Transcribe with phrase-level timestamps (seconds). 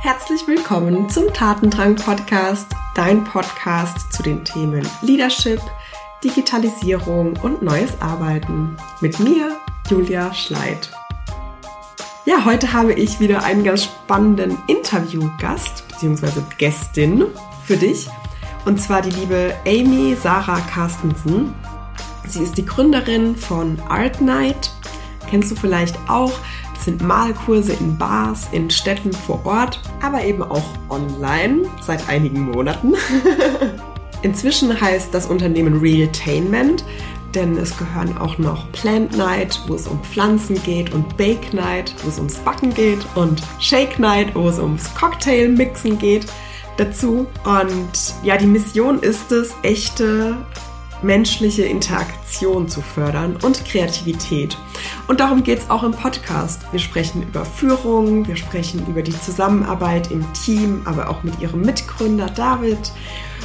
[0.00, 5.60] Herzlich willkommen zum Tatendrang Podcast, dein Podcast zu den Themen Leadership,
[6.22, 8.76] Digitalisierung und neues Arbeiten.
[9.00, 9.56] Mit mir,
[9.90, 10.92] Julia Schleid.
[12.26, 16.42] Ja, heute habe ich wieder einen ganz spannenden Interviewgast bzw.
[16.58, 17.24] Gästin
[17.64, 18.08] für dich.
[18.66, 21.52] Und zwar die liebe Amy Sarah Carstensen.
[22.24, 24.70] Sie ist die Gründerin von Art Night.
[25.28, 26.32] Kennst du vielleicht auch?
[26.88, 32.94] Sind Malkurse in Bars, in Städten vor Ort, aber eben auch online seit einigen Monaten.
[34.22, 36.86] Inzwischen heißt das Unternehmen Realtainment,
[37.34, 41.94] denn es gehören auch noch Plant Night, wo es um Pflanzen geht, und Bake Night,
[42.02, 46.24] wo es ums Backen geht, und Shake Night, wo es ums Cocktail-Mixen geht,
[46.78, 47.26] dazu.
[47.44, 50.38] Und ja, die Mission ist es, echte
[51.02, 54.56] menschliche Interaktion zu fördern und Kreativität.
[55.06, 56.62] Und darum geht es auch im Podcast.
[56.72, 61.62] Wir sprechen über Führung, wir sprechen über die Zusammenarbeit im Team, aber auch mit ihrem
[61.62, 62.92] Mitgründer David.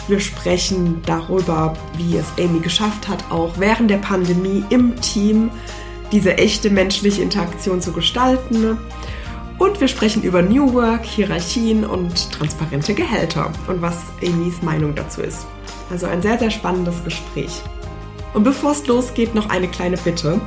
[0.07, 5.49] Wir sprechen darüber, wie es Amy geschafft hat, auch während der Pandemie im Team
[6.11, 8.77] diese echte menschliche Interaktion zu gestalten.
[9.57, 15.21] Und wir sprechen über New Work, Hierarchien und transparente Gehälter und was Amys Meinung dazu
[15.21, 15.47] ist.
[15.93, 17.61] Also ein sehr, sehr spannendes Gespräch.
[18.33, 20.41] Und bevor es losgeht, noch eine kleine Bitte.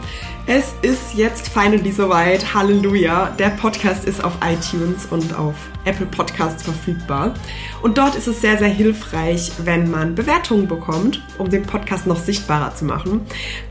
[0.48, 2.52] Es ist jetzt finally soweit.
[2.52, 3.30] Halleluja.
[3.38, 7.34] Der Podcast ist auf iTunes und auf Apple Podcasts verfügbar.
[7.80, 12.18] Und dort ist es sehr, sehr hilfreich, wenn man Bewertungen bekommt, um den Podcast noch
[12.18, 13.20] sichtbarer zu machen.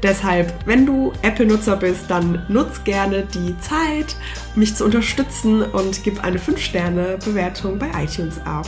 [0.02, 4.16] Deshalb, wenn du Apple-Nutzer bist, dann nutz gerne die Zeit,
[4.56, 8.66] mich zu unterstützen und gib eine 5-Sterne-Bewertung bei iTunes ab.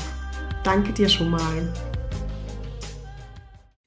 [0.63, 1.69] Danke dir schon mal.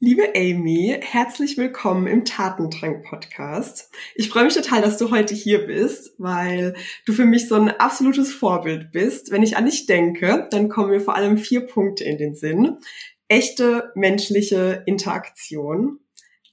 [0.02, 3.90] Liebe Amy, herzlich willkommen im Tatendrang Podcast.
[4.14, 7.68] Ich freue mich total, dass du heute hier bist, weil du für mich so ein
[7.68, 9.30] absolutes Vorbild bist.
[9.30, 12.78] Wenn ich an dich denke, dann kommen mir vor allem vier Punkte in den Sinn.
[13.28, 15.98] Echte menschliche Interaktion,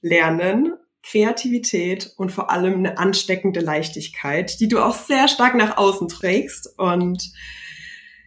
[0.02, 6.08] Lernen, Kreativität und vor allem eine ansteckende Leichtigkeit, die du auch sehr stark nach außen
[6.08, 6.78] trägst.
[6.78, 7.32] Und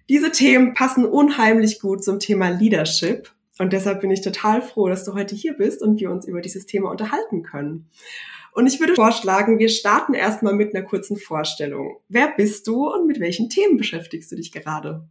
[0.09, 5.05] diese Themen passen unheimlich gut zum Thema Leadership und deshalb bin ich total froh, dass
[5.05, 7.91] du heute hier bist und wir uns über dieses Thema unterhalten können.
[8.53, 11.97] Und ich würde vorschlagen, wir starten erstmal mit einer kurzen Vorstellung.
[12.09, 15.07] Wer bist du und mit welchen Themen beschäftigst du dich gerade?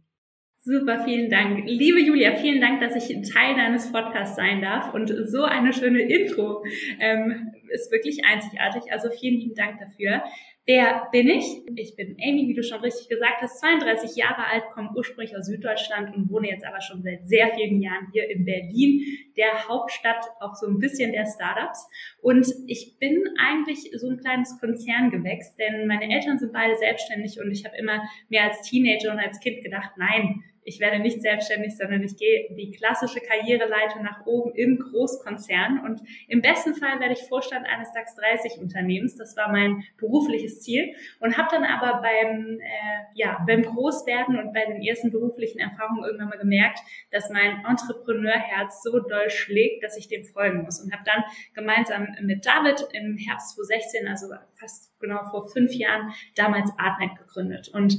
[0.63, 1.63] Super, vielen Dank.
[1.65, 4.93] Liebe Julia, vielen Dank, dass ich Teil deines Podcasts sein darf.
[4.93, 6.65] Und so eine schöne Intro
[6.99, 8.91] ähm, ist wirklich einzigartig.
[8.91, 10.23] Also vielen lieben Dank dafür.
[10.67, 11.63] Wer bin ich?
[11.75, 15.47] Ich bin Amy, wie du schon richtig gesagt hast, 32 Jahre alt, komme ursprünglich aus
[15.47, 19.01] Süddeutschland und wohne jetzt aber schon seit sehr vielen Jahren hier in Berlin,
[19.35, 21.89] der Hauptstadt auch so ein bisschen der Startups.
[22.21, 27.51] Und ich bin eigentlich so ein kleines Konzerngewächs, denn meine Eltern sind beide selbstständig und
[27.51, 31.75] ich habe immer mehr als Teenager und als Kind gedacht, nein, ich werde nicht selbstständig,
[31.75, 35.79] sondern ich gehe die klassische Karriereleiter nach oben im Großkonzern.
[35.83, 39.15] Und im besten Fall werde ich Vorstand eines DAX 30 Unternehmens.
[39.15, 40.93] Das war mein berufliches Ziel.
[41.19, 46.03] Und habe dann aber beim äh, ja beim Großwerden und bei den ersten beruflichen Erfahrungen
[46.03, 46.79] irgendwann mal gemerkt,
[47.11, 50.79] dass mein Entrepreneurherz so doll schlägt, dass ich dem folgen muss.
[50.79, 51.23] Und habe dann
[51.53, 57.69] gemeinsam mit David im Herbst 2016, also fast genau vor fünf Jahren, damals Artnet gegründet.
[57.73, 57.97] Und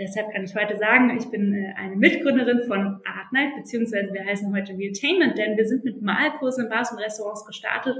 [0.00, 4.24] Deshalb kann ich heute sagen, ich bin äh, eine Mitgründerin von Art Night, beziehungsweise wir
[4.24, 7.96] heißen heute Realtainment, denn wir sind mit Malkursen in Bars und Restaurants gestartet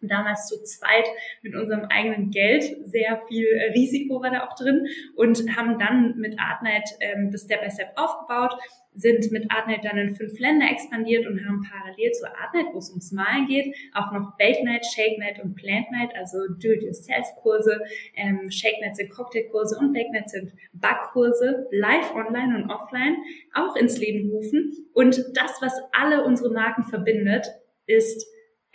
[0.00, 1.08] damals zu zweit
[1.42, 2.64] mit unserem eigenen Geld.
[2.84, 4.86] Sehr viel äh, Risiko war da auch drin
[5.16, 8.54] und haben dann mit Artnight ähm, das Step by Step aufgebaut,
[8.94, 12.90] sind mit Artnight dann in fünf Länder expandiert und haben parallel zu Artnight, wo es
[12.90, 17.80] ums Malen geht, auch noch Bake Night, Shake Night und Plant Night, also Do-it-yourself-Kurse.
[18.16, 23.16] Ähm, Shake Night sind Cocktailkurse und Bake Night sind Backkurse, live, online und offline,
[23.54, 24.72] auch ins Leben rufen.
[24.94, 27.46] Und das, was alle unsere Marken verbindet,
[27.86, 28.26] ist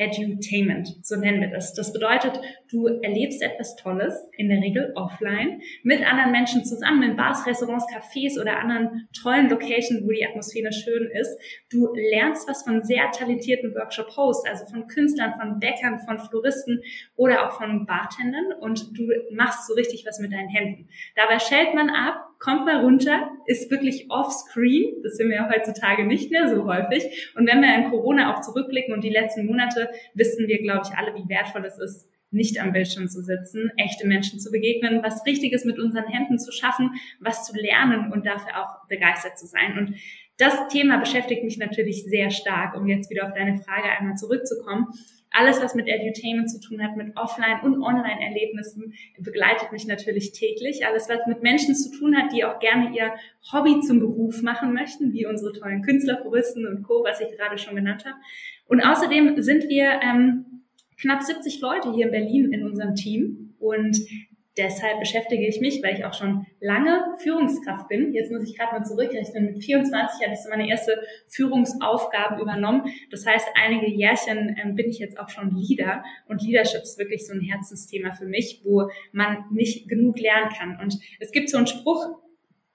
[0.03, 1.73] Edutainment, so nennen wir das.
[1.73, 2.39] Das bedeutet,
[2.73, 7.85] du erlebst etwas Tolles, in der Regel offline, mit anderen Menschen zusammen in Bars, Restaurants,
[7.87, 11.37] Cafés oder anderen tollen Locations, wo die Atmosphäre schön ist.
[11.71, 16.81] Du lernst was von sehr talentierten Workshop-Hosts, also von Künstlern, von Bäckern, von Floristen
[17.15, 20.89] oder auch von Bartendern und du machst so richtig was mit deinen Händen.
[21.15, 25.01] Dabei schält man ab, kommt mal runter, ist wirklich off-screen.
[25.03, 27.31] Das sind wir ja heutzutage nicht mehr so häufig.
[27.37, 30.97] Und wenn wir in Corona auch zurückblicken und die letzten Monate, wissen wir, glaube ich,
[30.97, 35.25] alle, wie wertvoll es ist, nicht am Bildschirm zu sitzen, echte Menschen zu begegnen, was
[35.25, 39.77] Richtiges mit unseren Händen zu schaffen, was zu lernen und dafür auch begeistert zu sein.
[39.77, 39.95] Und
[40.37, 44.87] das Thema beschäftigt mich natürlich sehr stark, um jetzt wieder auf deine Frage einmal zurückzukommen.
[45.35, 50.85] alles, was mit Edutainment zu tun hat, mit Offline- und Online-Erlebnissen, begleitet mich natürlich täglich.
[50.85, 53.15] Alles, was mit Menschen zu tun hat, die auch gerne ihr
[53.51, 57.57] Hobby zum Beruf machen möchten, wie unsere tollen Künstler, Floristen und Co., was ich gerade
[57.57, 58.15] schon genannt habe.
[58.67, 60.52] Und außerdem sind wir ähm,
[60.99, 63.55] knapp 70 Leute hier in Berlin in unserem Team.
[63.59, 63.97] Und
[64.57, 68.13] deshalb beschäftige ich mich, weil ich auch schon lange Führungskraft bin.
[68.13, 69.45] Jetzt muss ich gerade mal zurückrechnen.
[69.45, 72.85] Mit 24 hatte ich so meine erste Führungsaufgaben übernommen.
[73.09, 76.03] Das heißt, einige Jährchen ähm, bin ich jetzt auch schon Leader.
[76.27, 80.79] Und Leadership ist wirklich so ein Herzensthema für mich, wo man nicht genug lernen kann.
[80.79, 82.19] Und es gibt so einen Spruch,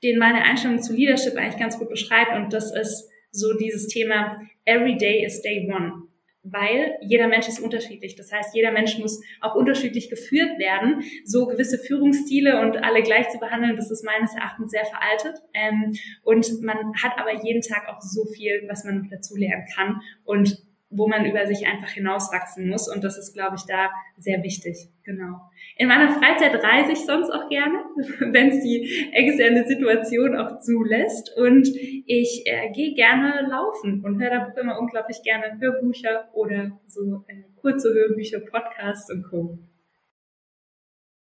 [0.02, 2.34] den meine Einstellung zu Leadership eigentlich ganz gut beschreibt.
[2.34, 6.07] Und das ist so dieses Thema, every day is day one
[6.50, 8.16] weil jeder Mensch ist unterschiedlich.
[8.16, 11.02] Das heißt, jeder Mensch muss auch unterschiedlich geführt werden.
[11.24, 15.42] So gewisse Führungsstile und alle gleich zu behandeln, das ist meines Erachtens sehr veraltet.
[15.54, 20.00] Ähm, und man hat aber jeden Tag auch so viel, was man dazu lernen kann.
[20.24, 22.88] Und wo man über sich einfach hinauswachsen muss.
[22.92, 24.88] Und das ist, glaube ich, da sehr wichtig.
[25.04, 25.40] Genau.
[25.76, 27.84] In meiner Freizeit reise ich sonst auch gerne,
[28.32, 31.36] wenn es die externe Situation auch zulässt.
[31.36, 37.24] Und ich äh, gehe gerne laufen und höre da immer unglaublich gerne Hörbücher oder so
[37.28, 39.58] äh, kurze Hörbücher, Podcasts und Co.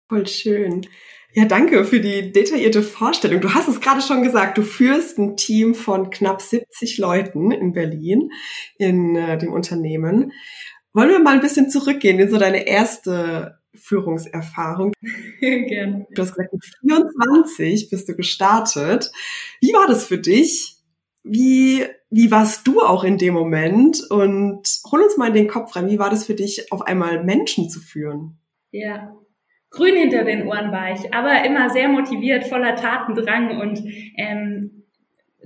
[0.08, 0.86] Voll schön.
[1.36, 3.40] Ja, danke für die detaillierte Vorstellung.
[3.40, 7.72] Du hast es gerade schon gesagt, du führst ein Team von knapp 70 Leuten in
[7.72, 8.30] Berlin
[8.78, 10.32] in äh, dem Unternehmen.
[10.92, 14.92] Wollen wir mal ein bisschen zurückgehen in so deine erste Führungserfahrung?
[15.40, 16.06] Gerne.
[16.14, 19.10] Du hast gesagt, mit 24 bist du gestartet.
[19.60, 20.76] Wie war das für dich?
[21.24, 24.08] Wie, wie warst du auch in dem Moment?
[24.08, 25.88] Und hol uns mal in den Kopf rein.
[25.88, 28.38] Wie war das für dich, auf einmal Menschen zu führen?
[28.70, 29.16] Ja,
[29.74, 33.82] grün hinter den Ohren war ich, aber immer sehr motiviert, voller Tatendrang und
[34.16, 34.84] ähm,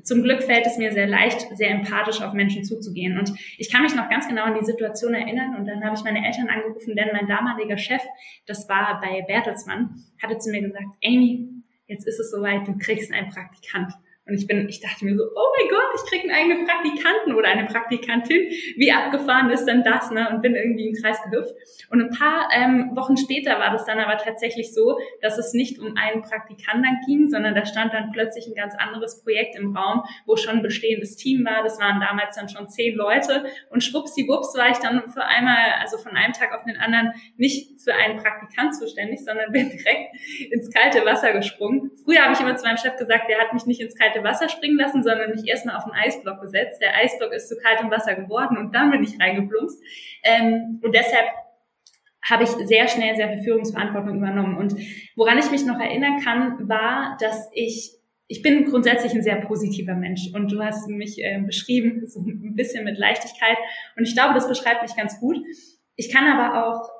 [0.04, 3.18] zum Glück fällt es mir sehr leicht, sehr empathisch auf Menschen zuzugehen.
[3.18, 5.56] Und ich kann mich noch ganz genau an die Situation erinnern.
[5.56, 8.02] Und dann habe ich meine Eltern angerufen, denn mein damaliger Chef,
[8.46, 11.48] das war bei Bertelsmann, hatte zu mir gesagt, Amy,
[11.86, 13.92] jetzt ist es soweit, du kriegst einen Praktikant.
[14.28, 17.34] Und ich bin, ich dachte mir so, oh mein Gott, ich krieg einen eigenen Praktikanten
[17.34, 18.50] oder eine Praktikantin.
[18.76, 20.28] Wie abgefahren ist denn das, ne?
[20.30, 21.54] Und bin irgendwie im Kreis gehüpft.
[21.90, 25.78] Und ein paar ähm, Wochen später war das dann aber tatsächlich so, dass es nicht
[25.78, 30.02] um einen Praktikanten ging, sondern da stand dann plötzlich ein ganz anderes Projekt im Raum,
[30.26, 31.62] wo schon ein bestehendes Team war.
[31.62, 33.46] Das waren damals dann schon zehn Leute.
[33.70, 37.80] Und schwuppsiwupps war ich dann für einmal, also von einem Tag auf den anderen, nicht
[37.80, 40.14] für einen Praktikant zuständig, sondern bin direkt
[40.50, 41.92] ins kalte Wasser gesprungen.
[42.04, 44.24] Früher habe ich immer zu meinem Chef gesagt, der hat mich nicht ins kalte kalte
[44.24, 46.80] Wasser springen lassen, sondern mich erstmal auf einen Eisblock gesetzt.
[46.80, 49.82] Der Eisblock ist zu kaltem Wasser geworden und dann bin ich reingeplumpst.
[50.24, 51.26] Ähm, und deshalb
[52.28, 54.56] habe ich sehr schnell sehr viel Führungsverantwortung übernommen.
[54.56, 54.74] Und
[55.16, 57.94] woran ich mich noch erinnern kann, war, dass ich
[58.30, 62.54] ich bin grundsätzlich ein sehr positiver Mensch und du hast mich äh, beschrieben, so ein
[62.54, 63.56] bisschen mit Leichtigkeit
[63.96, 65.38] und ich glaube, das beschreibt mich ganz gut.
[65.96, 66.90] Ich kann aber auch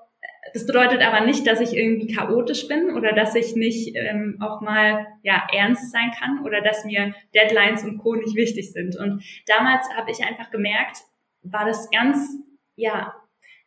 [0.54, 4.60] das bedeutet aber nicht, dass ich irgendwie chaotisch bin oder dass ich nicht ähm, auch
[4.60, 8.96] mal ja ernst sein kann oder dass mir Deadlines und Co nicht wichtig sind.
[8.96, 10.98] Und damals habe ich einfach gemerkt,
[11.42, 12.28] war das ganz
[12.76, 13.14] ja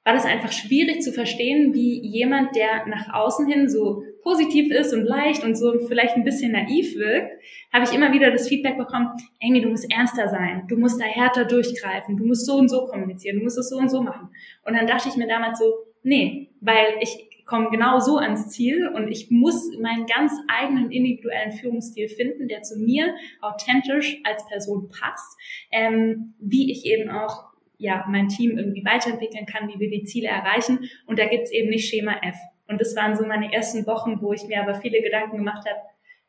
[0.04, 4.94] war das einfach schwierig zu verstehen, wie jemand, der nach außen hin so positiv ist
[4.94, 7.32] und leicht und so vielleicht ein bisschen naiv wirkt,
[7.72, 9.10] habe ich immer wieder das Feedback bekommen,
[9.44, 12.88] Amy, du musst ernster sein, du musst da härter durchgreifen, du musst so und so
[12.88, 14.30] kommunizieren, du musst es so und so machen.
[14.66, 15.72] Und dann dachte ich mir damals so,
[16.04, 21.52] Nee, weil ich komme genau so ans Ziel und ich muss meinen ganz eigenen individuellen
[21.52, 25.38] Führungsstil finden, der zu mir authentisch als Person passt,
[25.72, 30.30] ähm, wie ich eben auch ja mein Team irgendwie weiterentwickeln kann, wie wir die Ziele
[30.30, 30.90] erreichen.
[31.08, 32.38] Und da gibt's eben nicht Schema F.
[32.68, 35.82] Und das waren so meine ersten Wochen, wo ich mir aber viele Gedanken gemacht habe,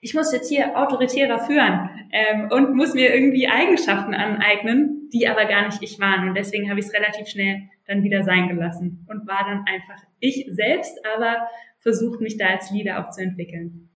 [0.02, 5.44] ich muss jetzt hier autoritärer führen ähm, und muss mir irgendwie Eigenschaften aneignen, die aber
[5.44, 6.28] gar nicht ich waren.
[6.28, 10.02] Und deswegen habe ich es relativ schnell dann wieder sein gelassen und war dann einfach
[10.18, 11.46] ich selbst, aber
[11.78, 13.90] versucht mich da als Leader auch zu entwickeln.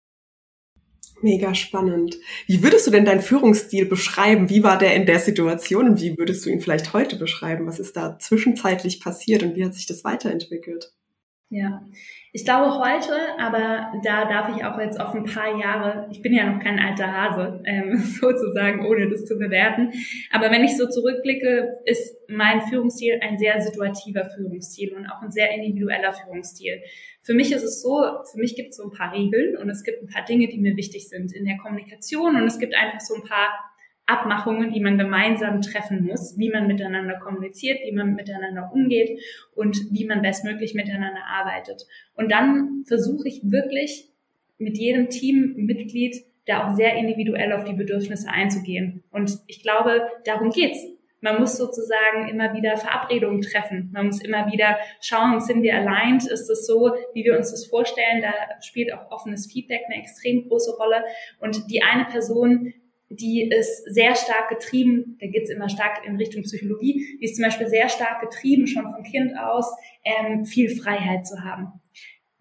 [1.21, 2.17] Mega spannend.
[2.45, 4.49] Wie würdest du denn deinen Führungsstil beschreiben?
[4.51, 7.65] Wie war der in der Situation und wie würdest du ihn vielleicht heute beschreiben?
[7.65, 10.93] Was ist da zwischenzeitlich passiert und wie hat sich das weiterentwickelt?
[11.49, 11.81] Ja,
[12.35, 16.33] ich glaube heute, aber da darf ich auch jetzt auf ein paar Jahre, ich bin
[16.33, 19.93] ja noch kein alter Hase, ähm, sozusagen, ohne das zu bewerten,
[20.31, 25.31] aber wenn ich so zurückblicke, ist mein Führungsstil ein sehr situativer Führungsstil und auch ein
[25.31, 26.81] sehr individueller Führungsstil.
[27.21, 29.85] Für mich ist es so, für mich gibt es so ein paar Regeln und es
[29.85, 32.99] gibt ein paar Dinge, die mir wichtig sind in der Kommunikation und es gibt einfach
[32.99, 33.47] so ein paar
[34.07, 39.19] Abmachungen, die man gemeinsam treffen muss, wie man miteinander kommuniziert, wie man miteinander umgeht
[39.55, 41.85] und wie man bestmöglich miteinander arbeitet.
[42.15, 44.09] Und dann versuche ich wirklich
[44.57, 49.03] mit jedem Teammitglied da auch sehr individuell auf die Bedürfnisse einzugehen.
[49.11, 50.79] Und ich glaube, darum geht's.
[51.21, 53.89] Man muss sozusagen immer wieder Verabredungen treffen.
[53.91, 56.27] Man muss immer wieder schauen, sind wir aligned?
[56.27, 58.21] Ist es so, wie wir uns das vorstellen?
[58.21, 58.31] Da
[58.61, 61.03] spielt auch offenes Feedback eine extrem große Rolle.
[61.39, 62.73] Und die eine Person,
[63.19, 67.45] die ist sehr stark getrieben, da geht's immer stark in Richtung Psychologie, die ist zum
[67.45, 69.65] Beispiel sehr stark getrieben, schon vom Kind aus,
[70.03, 71.67] ähm, viel Freiheit zu haben.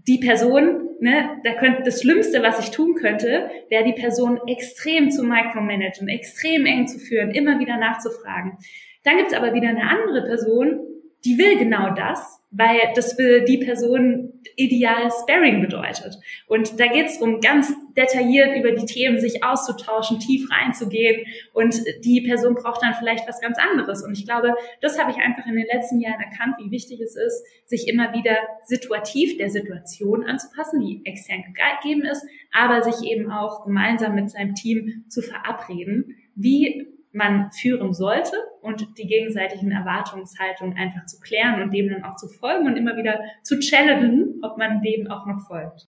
[0.06, 5.10] Die Person, ne, da könnte das Schlimmste, was ich tun könnte, wäre die Person extrem
[5.10, 8.58] zu micromanagen, extrem eng zu führen, immer wieder nachzufragen.
[9.02, 10.93] Dann gibt's aber wieder eine andere Person,
[11.24, 16.16] die will genau das, weil das für die Person ideal Sparring bedeutet.
[16.46, 21.24] Und da geht es darum, ganz detailliert über die Themen sich auszutauschen, tief reinzugehen.
[21.52, 24.04] Und die Person braucht dann vielleicht was ganz anderes.
[24.04, 27.16] Und ich glaube, das habe ich einfach in den letzten Jahren erkannt, wie wichtig es
[27.16, 33.32] ist, sich immer wieder situativ der Situation anzupassen, die extern gegeben ist, aber sich eben
[33.32, 40.76] auch gemeinsam mit seinem Team zu verabreden, wie man führen sollte und die gegenseitigen Erwartungshaltungen
[40.76, 44.58] einfach zu klären und dem dann auch zu folgen und immer wieder zu challengen, ob
[44.58, 45.86] man dem auch noch folgt.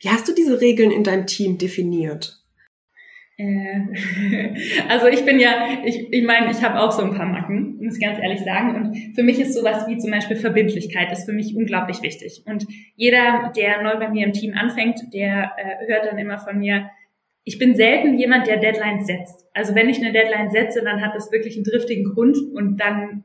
[0.00, 2.40] Wie hast du diese Regeln in deinem Team definiert?
[3.36, 3.80] Äh,
[4.88, 7.96] also ich bin ja, ich, ich meine, ich habe auch so ein paar Macken, muss
[7.96, 8.76] ich ganz ehrlich sagen.
[8.76, 12.42] Und für mich ist sowas wie zum Beispiel Verbindlichkeit ist für mich unglaublich wichtig.
[12.46, 16.58] Und jeder, der neu bei mir im Team anfängt, der äh, hört dann immer von
[16.58, 16.90] mir,
[17.44, 19.46] ich bin selten jemand, der Deadlines setzt.
[19.60, 23.24] Also wenn ich eine Deadline setze, dann hat das wirklich einen driftigen Grund und dann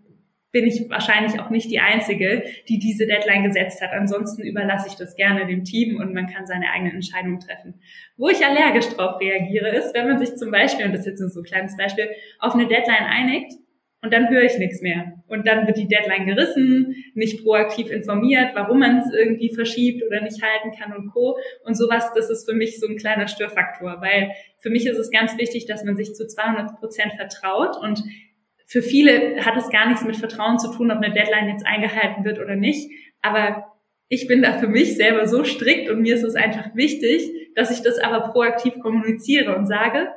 [0.51, 3.93] bin ich wahrscheinlich auch nicht die Einzige, die diese Deadline gesetzt hat.
[3.93, 7.75] Ansonsten überlasse ich das gerne dem Team und man kann seine eigenen Entscheidungen treffen.
[8.17, 11.33] Wo ich allergisch drauf reagiere, ist, wenn man sich zum Beispiel, und das ist jetzt
[11.33, 13.53] so ein kleines Beispiel, auf eine Deadline einigt
[14.05, 15.13] und dann höre ich nichts mehr.
[15.27, 20.21] Und dann wird die Deadline gerissen, nicht proaktiv informiert, warum man es irgendwie verschiebt oder
[20.21, 21.39] nicht halten kann und co.
[21.63, 25.09] Und sowas, das ist für mich so ein kleiner Störfaktor, weil für mich ist es
[25.09, 28.03] ganz wichtig, dass man sich zu 200 Prozent vertraut und
[28.67, 32.25] für viele hat es gar nichts mit Vertrauen zu tun, ob eine Deadline jetzt eingehalten
[32.25, 32.91] wird oder nicht.
[33.23, 33.73] Aber
[34.07, 37.71] ich bin da für mich selber so strikt und mir ist es einfach wichtig, dass
[37.71, 40.09] ich das aber proaktiv kommuniziere und sage,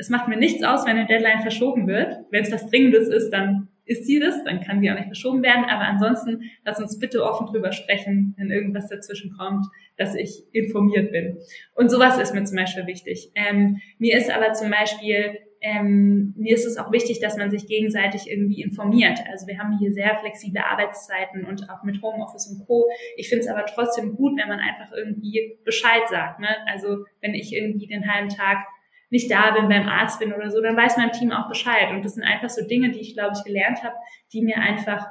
[0.00, 2.16] es macht mir nichts aus, wenn eine Deadline verschoben wird.
[2.30, 5.42] Wenn es was Dringendes ist, dann ist sie das, dann kann sie auch nicht verschoben
[5.42, 5.64] werden.
[5.64, 9.66] Aber ansonsten lass uns bitte offen drüber sprechen, wenn irgendwas dazwischen kommt,
[9.98, 11.38] dass ich informiert bin.
[11.74, 13.30] Und sowas ist mir zum Beispiel wichtig.
[13.34, 17.66] Ähm, mir ist aber zum Beispiel ähm, mir ist es auch wichtig, dass man sich
[17.66, 19.18] gegenseitig irgendwie informiert.
[19.30, 22.88] Also wir haben hier sehr flexible Arbeitszeiten und auch mit Homeoffice und Co.
[23.16, 26.40] Ich finde es aber trotzdem gut, wenn man einfach irgendwie Bescheid sagt.
[26.40, 26.48] Ne?
[26.66, 28.64] Also wenn ich irgendwie den halben Tag
[29.10, 31.90] nicht da bin, beim Arzt bin oder so, dann weiß mein Team auch Bescheid.
[31.90, 33.94] Und das sind einfach so Dinge, die ich, glaube ich, gelernt habe,
[34.32, 35.06] die mir einfach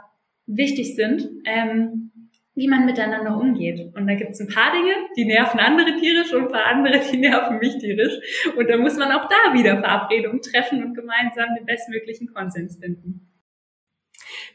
[0.48, 2.12] wichtig sind, ähm,
[2.56, 3.80] wie man miteinander umgeht.
[3.96, 7.00] Und da gibt es ein paar Dinge, die nerven andere tierisch und ein paar andere,
[7.12, 8.20] die nerven mich tierisch.
[8.58, 13.29] Und da muss man auch da wieder Verabredungen treffen und gemeinsam den bestmöglichen Konsens finden.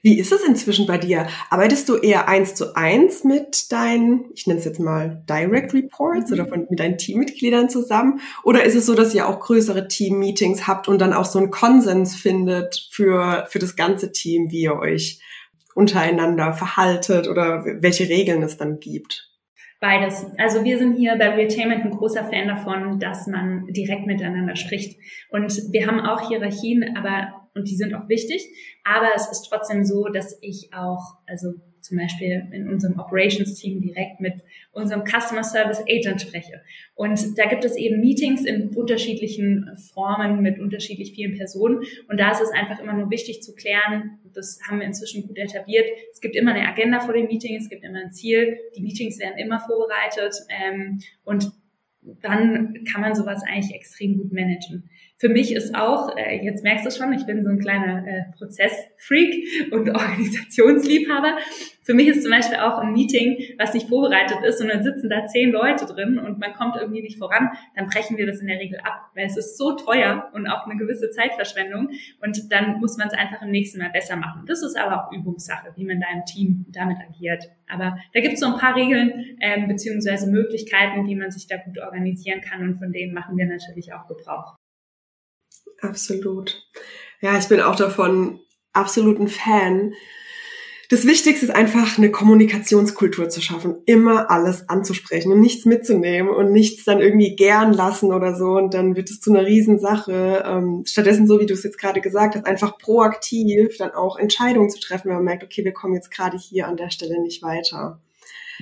[0.02, 1.26] Wie ist es inzwischen bei dir?
[1.50, 6.30] Arbeitest du eher eins zu eins mit deinen, ich nenne es jetzt mal Direct Reports
[6.30, 6.34] mhm.
[6.34, 8.20] oder von, mit deinen Teammitgliedern zusammen?
[8.42, 11.50] Oder ist es so, dass ihr auch größere Team-Meetings habt und dann auch so einen
[11.50, 15.20] Konsens findet für, für das ganze Team, wie ihr euch
[15.74, 19.30] untereinander verhaltet oder welche Regeln es dann gibt?
[19.80, 20.26] Beides.
[20.38, 24.98] Also wir sind hier bei Retainment ein großer Fan davon, dass man direkt miteinander spricht.
[25.30, 28.48] Und wir haben auch Hierarchien, aber und die sind auch wichtig.
[28.84, 34.18] Aber es ist trotzdem so, dass ich auch, also zum Beispiel in unserem Operations-Team direkt
[34.18, 34.34] mit
[34.72, 36.62] unserem Customer Service Agent spreche.
[36.94, 41.82] Und da gibt es eben Meetings in unterschiedlichen Formen mit unterschiedlich vielen Personen.
[42.08, 45.38] Und da ist es einfach immer nur wichtig zu klären, das haben wir inzwischen gut
[45.38, 45.86] etabliert.
[46.12, 48.58] Es gibt immer eine Agenda vor dem Meeting, es gibt immer ein Ziel.
[48.76, 50.34] Die Meetings werden immer vorbereitet.
[50.48, 51.52] Ähm, und
[52.02, 54.90] dann kann man sowas eigentlich extrem gut managen.
[55.24, 58.24] Für mich ist auch, äh, jetzt merkst du schon, ich bin so ein kleiner äh,
[58.36, 61.38] Prozessfreak und Organisationsliebhaber.
[61.82, 65.08] Für mich ist zum Beispiel auch ein Meeting, was nicht vorbereitet ist und dann sitzen
[65.08, 68.48] da zehn Leute drin und man kommt irgendwie nicht voran, dann brechen wir das in
[68.48, 71.88] der Regel ab, weil es ist so teuer und auch eine gewisse Zeitverschwendung
[72.20, 74.42] und dann muss man es einfach im nächsten Mal besser machen.
[74.46, 77.50] Das ist aber auch Übungssache, wie man da im Team damit agiert.
[77.66, 81.56] Aber da gibt es so ein paar Regeln ähm, beziehungsweise Möglichkeiten, wie man sich da
[81.56, 84.58] gut organisieren kann und von denen machen wir natürlich auch Gebrauch.
[85.84, 86.66] Absolut.
[87.20, 88.40] Ja, ich bin auch davon
[88.72, 89.94] absoluten Fan.
[90.90, 96.52] Das Wichtigste ist einfach eine Kommunikationskultur zu schaffen, immer alles anzusprechen und nichts mitzunehmen und
[96.52, 100.44] nichts dann irgendwie gern lassen oder so und dann wird es zu einer Riesensache.
[100.46, 104.68] Ähm, stattdessen, so wie du es jetzt gerade gesagt hast, einfach proaktiv dann auch Entscheidungen
[104.68, 107.42] zu treffen, wenn man merkt, okay, wir kommen jetzt gerade hier an der Stelle nicht
[107.42, 108.00] weiter.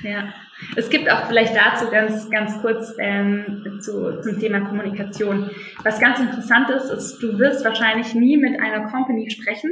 [0.03, 0.33] Ja,
[0.77, 5.51] es gibt auch vielleicht dazu ganz, ganz kurz ähm, zu, zum Thema Kommunikation.
[5.83, 9.71] Was ganz interessant ist, ist, du wirst wahrscheinlich nie mit einer Company sprechen,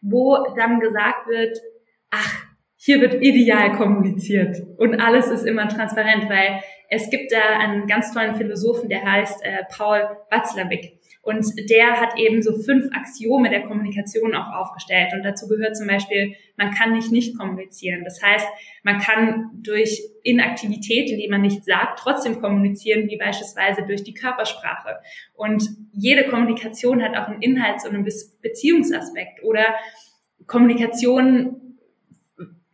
[0.00, 1.56] wo dann gesagt wird,
[2.10, 2.44] ach,
[2.76, 8.12] hier wird ideal kommuniziert und alles ist immer transparent, weil es gibt da einen ganz
[8.12, 10.00] tollen Philosophen, der heißt äh, Paul
[10.30, 10.99] Watzlawick.
[11.22, 15.12] Und der hat eben so fünf Axiome der Kommunikation auch aufgestellt.
[15.12, 18.04] Und dazu gehört zum Beispiel, man kann nicht nicht kommunizieren.
[18.04, 18.46] Das heißt,
[18.84, 24.96] man kann durch Inaktivität, indem man nichts sagt, trotzdem kommunizieren, wie beispielsweise durch die Körpersprache.
[25.34, 25.62] Und
[25.92, 28.08] jede Kommunikation hat auch einen Inhalts- und einen
[28.40, 29.42] Beziehungsaspekt.
[29.42, 29.74] Oder
[30.46, 31.69] Kommunikation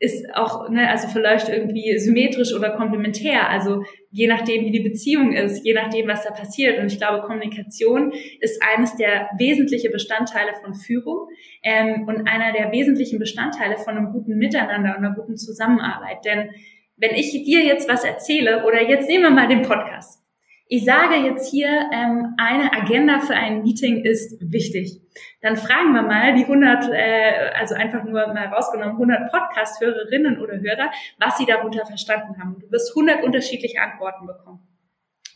[0.07, 5.33] ist auch, ne, also vielleicht irgendwie symmetrisch oder komplementär, also je nachdem, wie die Beziehung
[5.33, 6.79] ist, je nachdem, was da passiert.
[6.79, 11.29] Und ich glaube, Kommunikation ist eines der wesentlichen Bestandteile von Führung
[11.63, 16.25] ähm, und einer der wesentlichen Bestandteile von einem guten Miteinander und einer guten Zusammenarbeit.
[16.25, 16.51] Denn
[16.97, 20.26] wenn ich dir jetzt was erzähle, oder jetzt nehmen wir mal den Podcast.
[20.69, 25.01] Ich sage jetzt hier, ähm, eine Agenda für ein Meeting ist wichtig.
[25.41, 30.55] Dann fragen wir mal die 100, äh, also einfach nur mal rausgenommen, 100 Podcast-Hörerinnen oder
[30.55, 32.57] Hörer, was sie darunter verstanden haben.
[32.59, 34.67] Du wirst 100 unterschiedliche Antworten bekommen.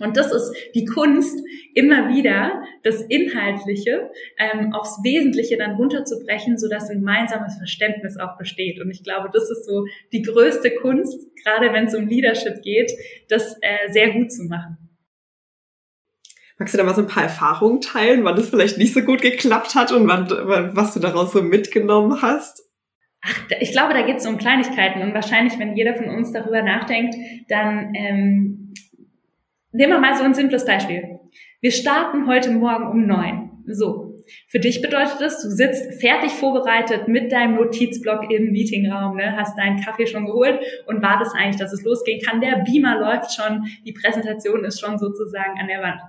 [0.00, 1.38] Und das ist die Kunst,
[1.74, 8.80] immer wieder das Inhaltliche ähm, aufs Wesentliche dann runterzubrechen, sodass ein gemeinsames Verständnis auch besteht.
[8.80, 12.90] Und ich glaube, das ist so die größte Kunst, gerade wenn es um Leadership geht,
[13.28, 14.89] das äh, sehr gut zu machen.
[16.60, 19.22] Magst du da mal so ein paar Erfahrungen teilen, wann es vielleicht nicht so gut
[19.22, 20.28] geklappt hat und wann,
[20.76, 22.62] was du daraus so mitgenommen hast?
[23.22, 26.60] Ach, ich glaube, da geht es um Kleinigkeiten und wahrscheinlich, wenn jeder von uns darüber
[26.60, 27.16] nachdenkt,
[27.48, 28.74] dann ähm,
[29.72, 31.20] nehmen wir mal so ein simples Beispiel.
[31.62, 33.64] Wir starten heute Morgen um neun.
[33.66, 34.22] So.
[34.48, 39.56] Für dich bedeutet das, du sitzt fertig vorbereitet mit deinem Notizblock im Meetingraum, ne, hast
[39.56, 42.42] deinen Kaffee schon geholt und wartest eigentlich, dass es losgehen kann.
[42.42, 46.00] Der Beamer läuft schon, die Präsentation ist schon sozusagen an der Wand.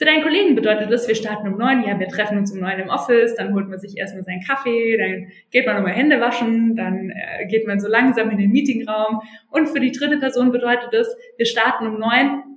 [0.00, 2.78] Für deinen Kollegen bedeutet das, wir starten um neun, ja, wir treffen uns um neun
[2.78, 6.74] im Office, dann holt man sich erstmal seinen Kaffee, dann geht man nochmal Hände waschen,
[6.74, 9.20] dann äh, geht man so langsam in den Meetingraum.
[9.50, 12.49] Und für die dritte Person bedeutet das, wir starten um neun,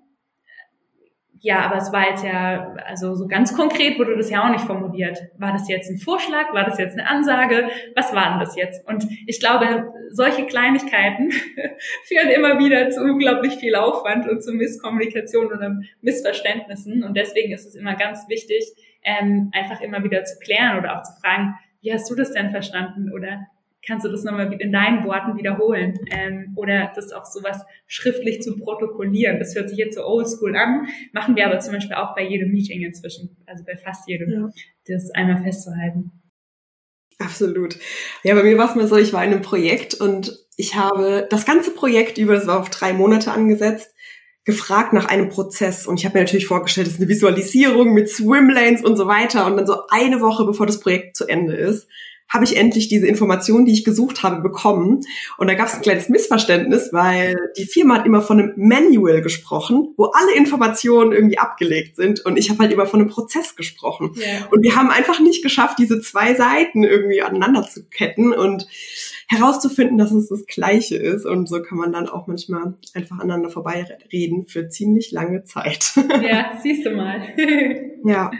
[1.45, 4.63] ja, aber es war jetzt ja, also so ganz konkret wurde das ja auch nicht
[4.63, 5.19] formuliert.
[5.38, 6.53] War das jetzt ein Vorschlag?
[6.53, 7.67] War das jetzt eine Ansage?
[7.97, 8.88] Was war denn das jetzt?
[8.88, 11.32] Und ich glaube, solche Kleinigkeiten
[12.06, 17.03] führen immer wieder zu unglaublich viel Aufwand und zu Misskommunikation und Missverständnissen.
[17.03, 18.63] Und deswegen ist es immer ganz wichtig,
[19.03, 22.51] ähm, einfach immer wieder zu klären oder auch zu fragen, wie hast du das denn
[22.51, 23.12] verstanden?
[23.12, 23.47] Oder
[23.86, 28.58] kannst du das nochmal in deinen Worten wiederholen ähm, oder das auch sowas schriftlich zu
[28.58, 29.39] protokollieren.
[29.39, 32.52] Das hört sich jetzt so oldschool an, machen wir aber zum Beispiel auch bei jedem
[32.52, 34.50] Meeting inzwischen, also bei fast jedem, ja.
[34.88, 36.12] das einmal festzuhalten.
[37.19, 37.78] Absolut.
[38.24, 41.28] Ja, bei mir war es mal so, ich war in einem Projekt und ich habe
[41.30, 43.93] das ganze Projekt über, das war auf drei Monate angesetzt,
[44.46, 48.10] gefragt nach einem Prozess und ich habe mir natürlich vorgestellt, das ist eine Visualisierung mit
[48.10, 51.88] Swimlanes und so weiter und dann so eine Woche bevor das Projekt zu Ende ist,
[52.34, 55.02] habe ich endlich diese Information, die ich gesucht habe, bekommen.
[55.38, 59.22] Und da gab es ein kleines Missverständnis, weil die Firma hat immer von einem Manual
[59.22, 62.26] gesprochen, wo alle Informationen irgendwie abgelegt sind.
[62.26, 64.15] Und ich habe halt immer von einem Prozess gesprochen.
[64.17, 64.48] Yeah.
[64.50, 68.67] Und wir haben einfach nicht geschafft, diese zwei Seiten irgendwie aneinander zu ketten und
[69.28, 71.26] herauszufinden, dass es das Gleiche ist.
[71.26, 75.93] Und so kann man dann auch manchmal einfach aneinander vorbeireden für ziemlich lange Zeit.
[76.24, 77.22] Ja, siehst du mal.
[78.06, 78.32] ja.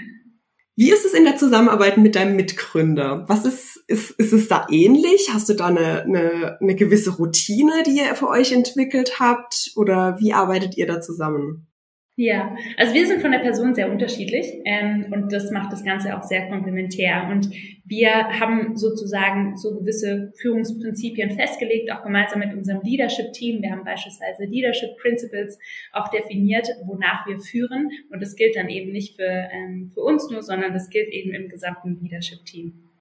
[0.76, 3.26] Wie ist es in der Zusammenarbeit mit deinem Mitgründer?
[3.28, 5.30] Was ist, ist, ist es da ähnlich?
[5.32, 9.72] Hast du da eine, eine, eine gewisse Routine, die ihr für euch entwickelt habt?
[9.76, 11.68] Oder wie arbeitet ihr da zusammen?
[12.15, 16.15] Ja, also wir sind von der Person sehr unterschiedlich ähm, und das macht das Ganze
[16.15, 17.28] auch sehr komplementär.
[17.32, 17.49] Und
[17.86, 23.63] wir haben sozusagen so gewisse Führungsprinzipien festgelegt, auch gemeinsam mit unserem Leadership-Team.
[23.63, 25.58] Wir haben beispielsweise Leadership Principles
[25.91, 27.89] auch definiert, wonach wir führen.
[28.12, 31.34] Und das gilt dann eben nicht für, ähm, für uns nur, sondern das gilt eben
[31.34, 32.91] im gesamten Leadership-Team.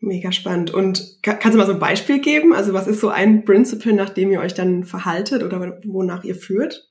[0.00, 0.74] Mega spannend.
[0.74, 2.52] Und kannst du mal so ein Beispiel geben?
[2.52, 6.34] Also was ist so ein Principle, nach dem ihr euch dann verhaltet oder wonach ihr
[6.34, 6.89] führt?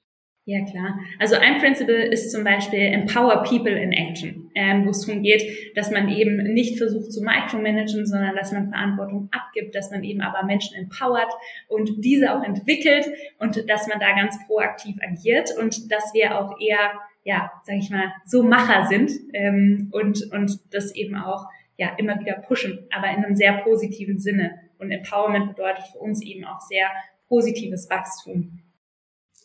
[0.49, 0.99] Ja, klar.
[1.19, 5.77] Also ein Principle ist zum Beispiel Empower People in Action, ähm, wo es darum geht,
[5.77, 10.21] dass man eben nicht versucht zu micromanagen, sondern dass man Verantwortung abgibt, dass man eben
[10.21, 11.31] aber Menschen empowert
[11.67, 13.05] und diese auch entwickelt
[13.37, 17.91] und dass man da ganz proaktiv agiert und dass wir auch eher, ja, sag ich
[17.91, 21.45] mal, so Macher sind ähm, und, und das eben auch
[21.77, 24.57] ja immer wieder pushen, aber in einem sehr positiven Sinne.
[24.79, 26.87] Und Empowerment bedeutet für uns eben auch sehr
[27.27, 28.63] positives Wachstum.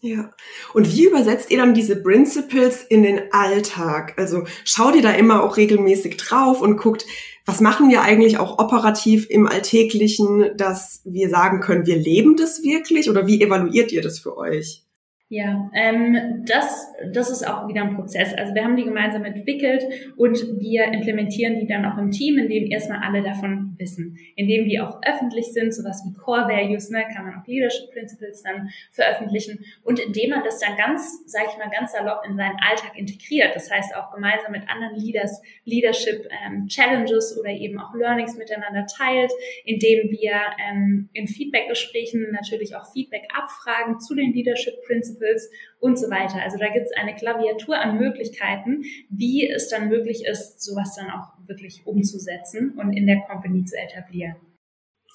[0.05, 0.31] Ja.
[0.75, 4.13] Und wie übersetzt ihr dann diese Principles in den Alltag?
[4.19, 7.07] Also schaut ihr da immer auch regelmäßig drauf und guckt,
[7.47, 12.63] was machen wir eigentlich auch operativ im Alltäglichen, dass wir sagen können, wir leben das
[12.63, 14.83] wirklich oder wie evaluiert ihr das für euch?
[15.31, 18.35] Ja, ähm, das, das ist auch wieder ein Prozess.
[18.35, 19.83] Also wir haben die gemeinsam entwickelt
[20.17, 24.79] und wir implementieren die dann auch im Team, indem erstmal alle davon wissen, indem die
[24.81, 29.65] auch öffentlich sind, sowas wie Core Values, ne, kann man auch Leadership Principles dann veröffentlichen
[29.83, 33.57] und indem man das dann ganz, sage ich mal, ganz salopp in seinen Alltag integriert.
[33.57, 38.85] Das heißt auch gemeinsam mit anderen Leaders Leadership ähm, Challenges oder eben auch Learnings miteinander
[38.87, 39.33] teilt,
[39.65, 40.35] indem wir
[40.69, 45.51] ähm, in Feedback-Gesprächen natürlich auch Feedback abfragen zu den Leadership Principles Principles
[45.81, 46.43] und so weiter.
[46.43, 51.11] Also da gibt es eine Klaviatur an Möglichkeiten, wie es dann möglich ist, sowas dann
[51.11, 54.37] auch wirklich umzusetzen und in der Company zu etablieren.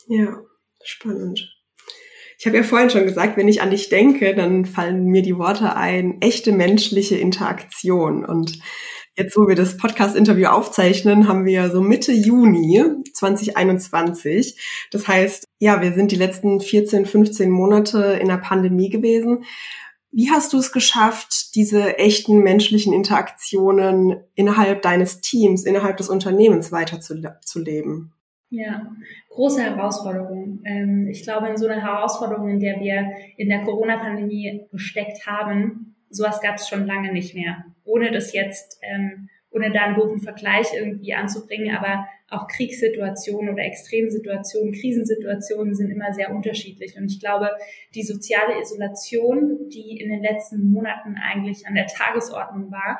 [0.08, 0.42] Ja,
[0.84, 1.56] spannend.
[2.38, 5.38] Ich habe ja vorhin schon gesagt, wenn ich an dich denke, dann fallen mir die
[5.38, 8.24] Worte ein, echte menschliche Interaktion.
[8.24, 8.60] Und
[9.18, 12.82] jetzt, wo wir das Podcast-Interview aufzeichnen, haben wir so Mitte Juni
[13.14, 14.58] 2021.
[14.92, 19.44] Das heißt, ja, wir sind die letzten 14, 15 Monate in der Pandemie gewesen.
[20.12, 26.72] Wie hast du es geschafft, diese echten menschlichen Interaktionen innerhalb deines Teams, innerhalb des Unternehmens
[26.72, 28.12] weiterzuleben?
[28.50, 28.91] Ja,
[29.30, 30.62] große Herausforderung.
[30.65, 35.95] Ähm, ich glaube, in so einer Herausforderung, in der wir in der Corona-Pandemie gesteckt haben,
[36.10, 37.63] sowas gab es schon lange nicht mehr.
[37.84, 43.64] Ohne das jetzt, ähm, ohne da einen doofen Vergleich irgendwie anzubringen, aber auch Kriegssituationen oder
[43.64, 46.96] Extremsituationen, Krisensituationen sind immer sehr unterschiedlich.
[46.98, 47.50] Und ich glaube,
[47.96, 53.00] die soziale Isolation, die in den letzten Monaten eigentlich an der Tagesordnung war,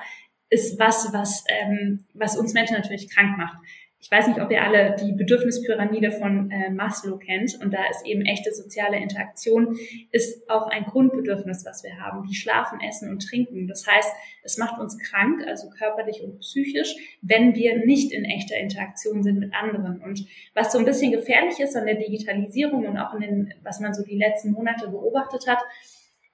[0.50, 3.58] ist was, was, ähm, was uns Menschen natürlich krank macht
[4.02, 8.06] ich weiß nicht, ob ihr alle die Bedürfnispyramide von äh, Maslow kennt und da ist
[8.06, 9.78] eben echte soziale Interaktion
[10.12, 13.68] ist auch ein Grundbedürfnis, was wir haben, wie schlafen, essen und trinken.
[13.68, 14.10] Das heißt,
[14.44, 19.40] es macht uns krank, also körperlich und psychisch, wenn wir nicht in echter Interaktion sind
[19.40, 20.02] mit anderen.
[20.02, 23.82] Und was so ein bisschen gefährlich ist an der Digitalisierung und auch in den, was
[23.82, 25.60] man so die letzten Monate beobachtet hat,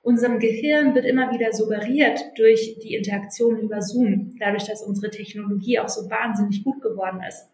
[0.04, 5.80] unserem Gehirn wird immer wieder suggeriert durch die Interaktion über Zoom, dadurch, dass unsere Technologie
[5.80, 7.50] auch so wahnsinnig gut geworden ist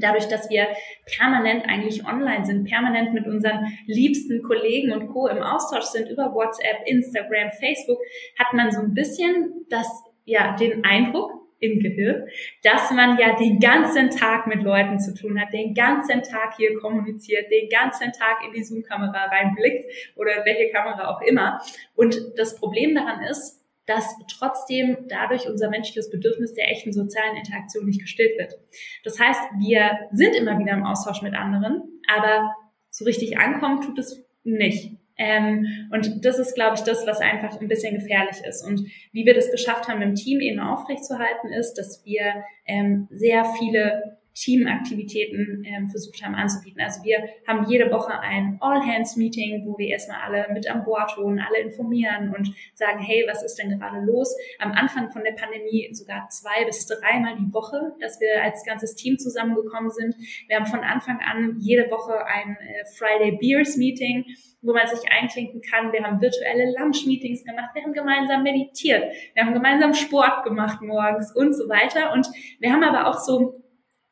[0.00, 0.68] dadurch, dass wir
[1.16, 5.28] permanent eigentlich online sind, permanent mit unseren liebsten Kollegen und Co.
[5.28, 7.98] im Austausch sind über WhatsApp, Instagram, Facebook,
[8.38, 9.86] hat man so ein bisschen das,
[10.24, 12.28] ja, den Eindruck im Gehirn,
[12.62, 16.78] dass man ja den ganzen Tag mit Leuten zu tun hat, den ganzen Tag hier
[16.78, 21.60] kommuniziert, den ganzen Tag in die Zoom-Kamera reinblickt oder welche Kamera auch immer.
[21.94, 23.57] Und das Problem daran ist,
[23.88, 28.54] dass trotzdem dadurch unser menschliches Bedürfnis der echten sozialen Interaktion nicht gestillt wird.
[29.02, 32.54] Das heißt, wir sind immer wieder im Austausch mit anderen, aber
[32.90, 34.92] so richtig ankommen tut es nicht.
[35.16, 38.64] Ähm, und das ist, glaube ich, das, was einfach ein bisschen gefährlich ist.
[38.64, 43.46] Und wie wir das geschafft haben, im Team eben aufrechtzuerhalten, ist, dass wir ähm, sehr
[43.58, 46.80] viele Teamaktivitäten ähm, versucht haben anzubieten.
[46.80, 51.40] Also wir haben jede Woche ein All-Hands-Meeting, wo wir erstmal alle mit an Bord holen,
[51.40, 54.34] alle informieren und sagen, hey, was ist denn gerade los?
[54.58, 58.94] Am Anfang von der Pandemie sogar zwei bis dreimal die Woche, dass wir als ganzes
[58.94, 60.14] Team zusammengekommen sind.
[60.46, 64.24] Wir haben von Anfang an jede Woche ein äh, Friday Beers Meeting,
[64.62, 65.92] wo man sich einklinken kann.
[65.92, 67.70] Wir haben virtuelle Lunch-Meetings gemacht.
[67.74, 69.04] Wir haben gemeinsam meditiert.
[69.34, 72.12] Wir haben gemeinsam Sport gemacht morgens und so weiter.
[72.12, 73.64] Und wir haben aber auch so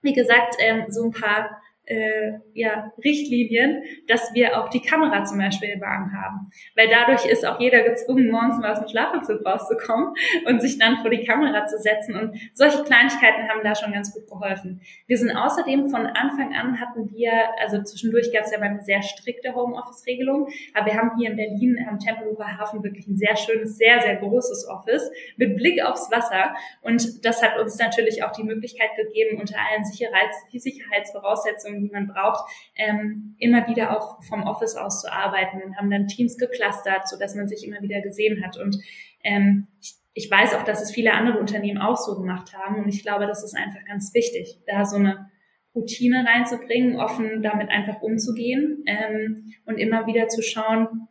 [0.02, 5.38] wie gesagt, ähm, so ein paar äh, ja, Richtlinien, dass wir auch die Kamera zum
[5.38, 6.50] Beispiel im Wagen haben.
[6.74, 10.14] Weil dadurch ist auch jeder gezwungen, morgens mal aus dem Schlafanzug rauszukommen
[10.46, 12.16] und sich dann vor die Kamera zu setzen.
[12.16, 14.80] Und solche Kleinigkeiten haben da schon ganz gut geholfen.
[15.06, 18.82] Wir sind außerdem von Anfang an hatten wir, also zwischendurch gab es ja mal eine
[18.82, 23.36] sehr strikte Homeoffice-Regelung, aber wir haben hier in Berlin am Tempelhofer Hafen wirklich ein sehr
[23.36, 26.54] schönes, sehr, sehr großes Office mit Blick aufs Wasser.
[26.82, 32.08] Und das hat uns natürlich auch die Möglichkeit gegeben, unter allen Sicherheits Sicherheitsvoraussetzungen die man
[32.08, 37.08] braucht, ähm, immer wieder auch vom Office aus zu arbeiten und haben dann Teams geclustert,
[37.08, 38.56] so dass man sich immer wieder gesehen hat.
[38.58, 38.78] Und
[39.22, 42.76] ähm, ich, ich weiß auch, dass es viele andere Unternehmen auch so gemacht haben.
[42.76, 45.30] Und ich glaube, das ist einfach ganz wichtig, da so eine
[45.74, 51.08] Routine reinzubringen, offen damit einfach umzugehen ähm, und immer wieder zu schauen,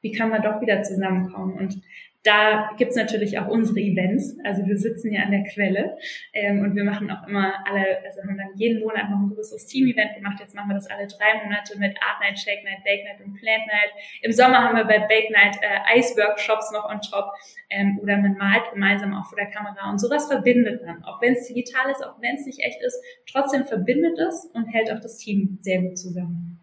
[0.00, 1.58] wie kann man doch wieder zusammenkommen.
[1.58, 1.82] Und
[2.22, 4.36] da gibt's natürlich auch unsere Events.
[4.44, 5.96] Also wir sitzen ja an der Quelle
[6.34, 9.66] ähm, und wir machen auch immer alle, also haben dann jeden Monat noch ein größeres
[9.66, 10.38] Team-Event gemacht.
[10.38, 13.34] Jetzt machen wir das alle drei Monate mit Art Night, Shake Night, Bake Night und
[13.34, 13.90] Plant Night.
[14.20, 17.32] Im Sommer haben wir bei Bake Night äh, Eisworkshops noch on top
[17.70, 21.02] ähm, oder man malt gemeinsam auch vor der Kamera und sowas verbindet dann.
[21.04, 24.66] Auch wenn es digital ist, auch wenn es nicht echt ist, trotzdem verbindet es und
[24.66, 26.60] hält auch das Team sehr gut zusammen.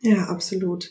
[0.00, 0.90] Ja, absolut.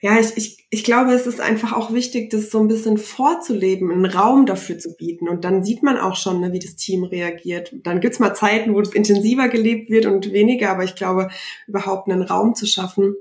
[0.00, 3.90] Ja, ich, ich, ich glaube, es ist einfach auch wichtig, das so ein bisschen vorzuleben,
[3.90, 5.28] einen Raum dafür zu bieten.
[5.28, 7.74] Und dann sieht man auch schon, ne, wie das Team reagiert.
[7.82, 11.28] Dann gibt's mal Zeiten, wo das intensiver gelebt wird und weniger, aber ich glaube,
[11.66, 13.14] überhaupt einen Raum zu schaffen,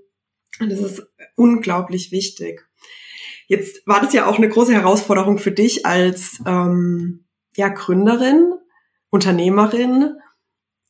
[0.59, 2.65] das ist unglaublich wichtig.
[3.47, 8.53] Jetzt war das ja auch eine große Herausforderung für dich als ähm, ja, Gründerin,
[9.09, 10.15] Unternehmerin.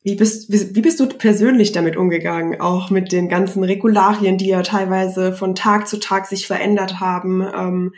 [0.05, 2.61] Wie bist, wie, bist du persönlich damit umgegangen?
[2.61, 7.41] Auch mit den ganzen Regularien, die ja teilweise von Tag zu Tag sich verändert haben,
[7.41, 7.95] ähm,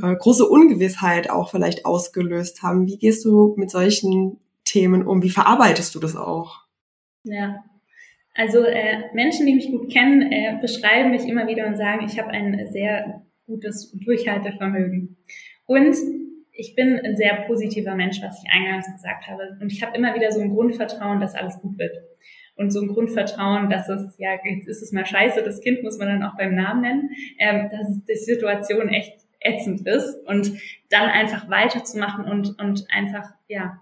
[0.00, 2.86] äh, große Ungewissheit auch vielleicht ausgelöst haben.
[2.86, 5.24] Wie gehst du mit solchen Themen um?
[5.24, 6.60] Wie verarbeitest du das auch?
[7.24, 7.64] Ja,
[8.32, 12.16] also äh, Menschen, die mich gut kennen, äh, beschreiben mich immer wieder und sagen, ich
[12.16, 15.16] habe ein sehr gutes Durchhaltevermögen.
[15.66, 15.96] Und
[16.60, 19.56] ich bin ein sehr positiver Mensch, was ich eingangs gesagt habe.
[19.60, 21.96] Und ich habe immer wieder so ein Grundvertrauen, dass alles gut wird.
[22.56, 25.98] Und so ein Grundvertrauen, dass es, ja, jetzt ist es mal scheiße, das Kind muss
[25.98, 30.52] man dann auch beim Namen nennen, ähm, dass die Situation echt ätzend ist und
[30.90, 33.80] dann einfach weiterzumachen und, und einfach, ja,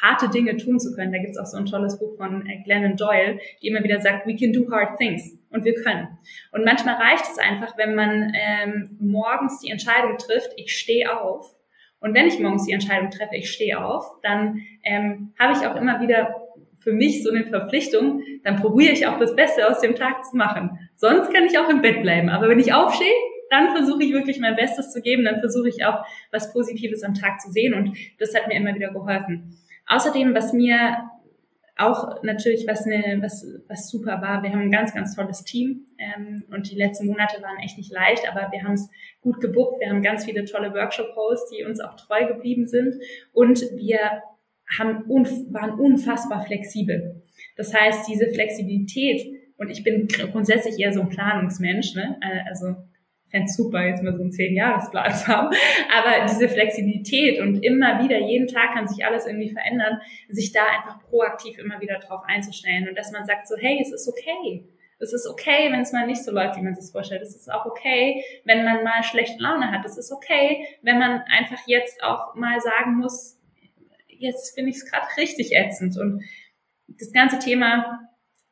[0.00, 1.12] harte Dinge tun zu können.
[1.12, 4.00] Da gibt es auch so ein tolles Buch von äh, Glennon Doyle, die immer wieder
[4.00, 5.36] sagt, we can do hard things.
[5.50, 6.08] Und wir können.
[6.52, 11.57] Und manchmal reicht es einfach, wenn man ähm, morgens die Entscheidung trifft, ich stehe auf.
[12.00, 15.76] Und wenn ich morgens die Entscheidung treffe, ich stehe auf, dann ähm, habe ich auch
[15.76, 16.34] immer wieder
[16.78, 20.36] für mich so eine Verpflichtung, dann probiere ich auch das Beste aus dem Tag zu
[20.36, 20.78] machen.
[20.96, 22.28] Sonst kann ich auch im Bett bleiben.
[22.28, 23.12] Aber wenn ich aufstehe,
[23.50, 27.14] dann versuche ich wirklich mein Bestes zu geben, dann versuche ich auch was Positives am
[27.14, 29.56] Tag zu sehen und das hat mir immer wieder geholfen.
[29.86, 30.98] Außerdem, was mir
[31.78, 34.42] auch natürlich was ne, was was super war.
[34.42, 37.92] Wir haben ein ganz ganz tolles Team ähm, und die letzten Monate waren echt nicht
[37.92, 39.80] leicht, aber wir haben es gut gebuckt.
[39.80, 42.94] Wir haben ganz viele tolle Workshop-Hosts, die uns auch treu geblieben sind
[43.32, 43.98] und wir
[44.76, 47.22] haben unf waren unfassbar flexibel.
[47.56, 49.22] Das heißt, diese Flexibilität
[49.56, 52.18] und ich bin grundsätzlich eher so ein Planungsmensch, ne?
[52.20, 52.74] Äh, also
[53.30, 55.48] fände super, jetzt mal so einen Zehn-Jahres-Plan zu haben.
[55.94, 60.60] Aber diese Flexibilität und immer wieder, jeden Tag kann sich alles irgendwie verändern, sich da
[60.76, 64.64] einfach proaktiv immer wieder drauf einzustellen und dass man sagt so, hey, es ist okay.
[65.00, 67.22] Es ist okay, wenn es mal nicht so läuft, wie man sich vorstellt.
[67.22, 69.84] Es ist auch okay, wenn man mal schlechte Laune hat.
[69.84, 73.38] Es ist okay, wenn man einfach jetzt auch mal sagen muss,
[74.08, 75.96] jetzt finde ich es gerade richtig ätzend.
[75.98, 76.24] Und
[76.88, 78.08] das ganze Thema,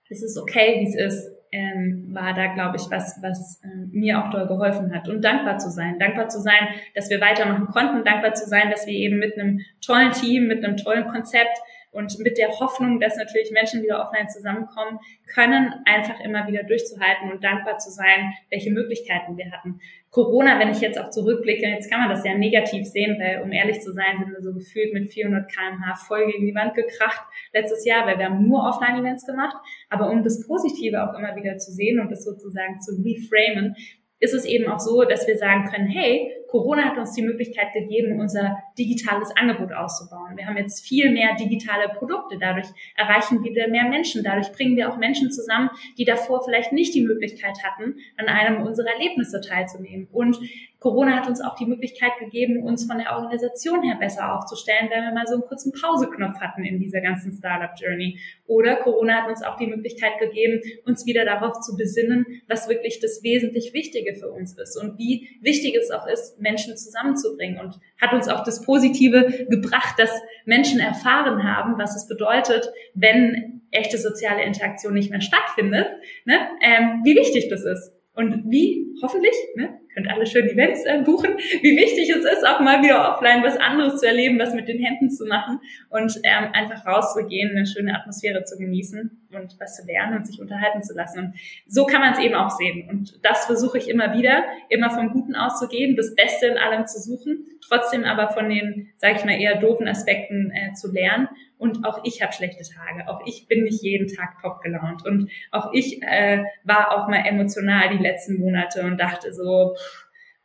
[0.09, 4.23] es ist okay, wie es ist ähm, war da, glaube ich, was, was äh, mir
[4.23, 5.09] auch doll geholfen hat.
[5.09, 5.99] Und dankbar zu sein.
[5.99, 8.05] Dankbar zu sein, dass wir weitermachen konnten.
[8.05, 11.59] Dankbar zu sein, dass wir eben mit einem tollen Team, mit einem tollen Konzept
[11.97, 14.99] und mit der Hoffnung, dass natürlich Menschen wieder offline zusammenkommen
[15.33, 19.81] können, einfach immer wieder durchzuhalten und dankbar zu sein, welche Möglichkeiten wir hatten.
[20.17, 23.53] Corona, wenn ich jetzt auch zurückblicke, jetzt kann man das ja negativ sehen, weil um
[23.53, 27.21] ehrlich zu sein, sind wir so gefühlt mit 400 kmh voll gegen die Wand gekracht
[27.53, 29.55] letztes Jahr, weil wir haben nur Offline-Events gemacht.
[29.91, 33.77] Aber um das Positive auch immer wieder zu sehen und das sozusagen zu reframen,
[34.19, 37.73] ist es eben auch so, dass wir sagen können, hey, Corona hat uns die Möglichkeit
[37.73, 40.37] gegeben, unser digitales Angebot auszubauen.
[40.37, 42.39] Wir haben jetzt viel mehr digitale Produkte.
[42.39, 44.23] Dadurch erreichen wir mehr Menschen.
[44.23, 48.63] Dadurch bringen wir auch Menschen zusammen, die davor vielleicht nicht die Möglichkeit hatten, an einem
[48.67, 50.09] unserer Erlebnisse teilzunehmen.
[50.13, 50.39] Und
[50.79, 55.05] Corona hat uns auch die Möglichkeit gegeben, uns von der Organisation her besser aufzustellen, wenn
[55.05, 58.19] wir mal so einen kurzen Pauseknopf hatten in dieser ganzen Startup-Journey.
[58.47, 63.01] Oder Corona hat uns auch die Möglichkeit gegeben, uns wieder darauf zu besinnen, was wirklich
[63.01, 67.81] das wesentlich Wichtige für uns ist und wie wichtig es auch ist, Menschen zusammenzubringen und
[68.01, 70.11] hat uns auch das Positive gebracht, dass
[70.45, 75.89] Menschen erfahren haben, was es bedeutet, wenn echte soziale Interaktion nicht mehr stattfindet,
[76.25, 76.49] ne?
[76.61, 77.93] ähm, wie wichtig das ist.
[78.15, 82.61] Und wie, hoffentlich, ne, könnt alle schön Events äh, buchen, wie wichtig es ist, auch
[82.61, 86.51] mal wieder offline was anderes zu erleben, was mit den Händen zu machen und ähm,
[86.53, 90.95] einfach rauszugehen, eine schöne Atmosphäre zu genießen und was zu lernen und sich unterhalten zu
[90.95, 91.19] lassen.
[91.19, 91.35] Und
[91.67, 92.89] so kann man es eben auch sehen.
[92.89, 97.01] Und das versuche ich immer wieder, immer vom Guten auszugehen, das Beste in allem zu
[97.01, 101.29] suchen, trotzdem aber von den, sage ich mal, eher doofen Aspekten äh, zu lernen.
[101.59, 103.09] Und auch ich habe schlechte Tage.
[103.09, 105.07] Auch ich bin nicht jeden Tag top gelaunt.
[105.07, 109.77] Und auch ich äh, war auch mal emotional die letzten Monate und dachte so,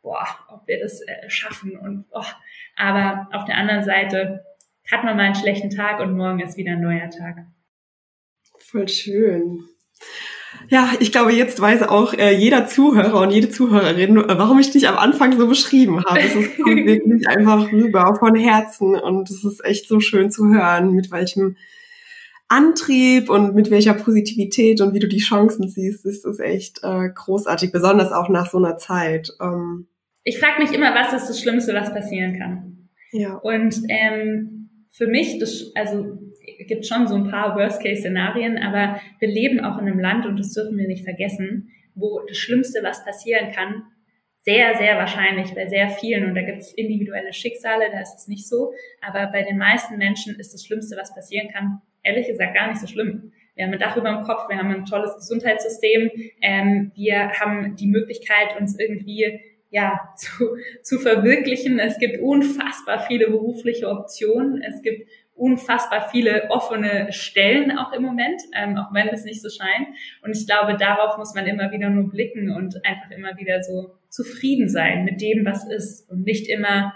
[0.02, 2.24] boah, ob wir das äh, schaffen und oh.
[2.76, 4.44] aber auf der anderen Seite
[4.90, 7.46] hat man mal einen schlechten Tag und morgen ist wieder ein neuer Tag.
[8.58, 9.64] Voll schön.
[10.68, 14.70] Ja, ich glaube, jetzt weiß auch äh, jeder Zuhörer und jede Zuhörerin, äh, warum ich
[14.70, 16.20] dich am Anfang so beschrieben habe.
[16.20, 20.92] Es kommt wirklich einfach rüber von Herzen und es ist echt so schön zu hören,
[20.92, 21.56] mit welchem
[22.52, 27.08] Antrieb und mit welcher Positivität und wie du die Chancen siehst, ist es echt äh,
[27.08, 29.30] großartig, besonders auch nach so einer Zeit.
[29.40, 29.88] Ähm,
[30.22, 32.90] ich frage mich immer, was ist das Schlimmste, was passieren kann?
[33.12, 33.36] Ja.
[33.36, 36.18] Und ähm, für mich, das, also
[36.68, 40.52] gibt schon so ein paar Worst-Case-Szenarien, aber wir leben auch in einem Land und das
[40.52, 43.84] dürfen wir nicht vergessen, wo das Schlimmste, was passieren kann,
[44.42, 48.28] sehr, sehr wahrscheinlich bei sehr vielen, und da gibt es individuelle Schicksale, da ist es
[48.28, 52.54] nicht so, aber bei den meisten Menschen ist das Schlimmste, was passieren kann, ehrlich gesagt
[52.54, 53.32] gar nicht so schlimm.
[53.54, 56.10] Wir haben ein Dach über dem Kopf, wir haben ein tolles Gesundheitssystem,
[56.40, 59.40] ähm, wir haben die Möglichkeit, uns irgendwie
[59.72, 61.78] ja, zu, zu verwirklichen.
[61.78, 64.62] Es gibt unfassbar viele berufliche Optionen.
[64.62, 69.48] Es gibt unfassbar viele offene Stellen auch im Moment, ähm, auch wenn es nicht so
[69.48, 69.88] scheint.
[70.22, 73.94] Und ich glaube, darauf muss man immer wieder nur blicken und einfach immer wieder so
[74.08, 76.94] zufrieden sein mit dem, was ist und nicht immer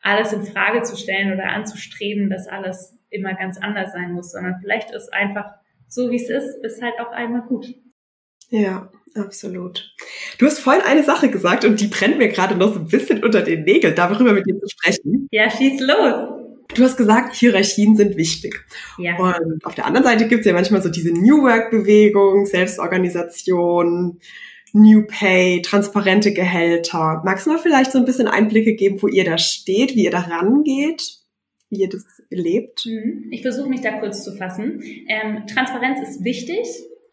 [0.00, 4.56] alles in Frage zu stellen oder anzustreben, dass alles immer ganz anders sein muss, sondern
[4.60, 5.46] vielleicht ist einfach
[5.88, 7.66] so, wie es ist, ist halt auch einmal gut.
[8.50, 9.94] Ja, absolut.
[10.38, 13.22] Du hast vorhin eine Sache gesagt und die brennt mir gerade noch so ein bisschen
[13.24, 15.28] unter den Nägeln, darüber mit dir zu sprechen.
[15.30, 16.38] Ja, schieß los.
[16.74, 18.64] Du hast gesagt, Hierarchien sind wichtig.
[18.98, 19.16] Ja.
[19.16, 24.20] Und auf der anderen Seite gibt es ja manchmal so diese New Work-Bewegung, Selbstorganisation,
[24.72, 27.22] New Pay, transparente Gehälter.
[27.24, 30.10] Magst du mal vielleicht so ein bisschen Einblicke geben, wo ihr da steht, wie ihr
[30.10, 31.18] da rangeht,
[31.70, 32.86] wie ihr das lebt?
[32.86, 33.28] Mhm.
[33.30, 34.82] Ich versuche mich da kurz zu fassen.
[35.08, 36.66] Ähm, Transparenz ist wichtig,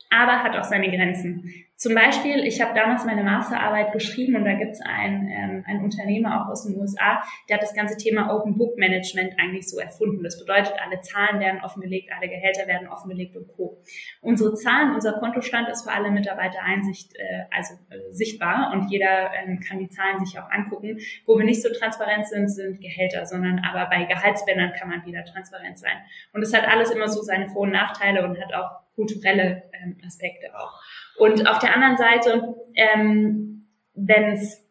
[0.10, 1.52] aber hat auch seine Grenzen.
[1.78, 5.84] Zum Beispiel, ich habe damals meine Masterarbeit geschrieben und da gibt es einen, ähm, einen
[5.84, 9.78] Unternehmer auch aus den USA, der hat das ganze Thema Open Book Management eigentlich so
[9.78, 10.24] erfunden.
[10.24, 13.82] Das bedeutet, alle Zahlen werden offengelegt, alle Gehälter werden offengelegt und Co.
[14.22, 19.32] Unsere Zahlen, unser Kontostand ist für alle Mitarbeiter Einsicht, äh, also äh, sichtbar und jeder
[19.34, 20.98] ähm, kann die Zahlen sich auch angucken.
[21.26, 25.26] Wo wir nicht so transparent sind, sind Gehälter, sondern aber bei Gehaltsbändern kann man wieder
[25.26, 25.98] transparent sein.
[26.32, 29.98] Und es hat alles immer so seine Vor- und Nachteile und hat auch kulturelle ähm,
[30.06, 30.80] Aspekte auch.
[31.18, 34.64] Und auf der anderen Seite, ähm, wenn es